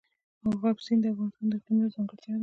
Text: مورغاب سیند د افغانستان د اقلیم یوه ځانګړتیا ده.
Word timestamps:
مورغاب 0.43 0.77
سیند 0.85 0.99
د 1.03 1.05
افغانستان 1.11 1.45
د 1.49 1.53
اقلیم 1.59 1.77
یوه 1.81 1.93
ځانګړتیا 1.95 2.31
ده. 2.35 2.39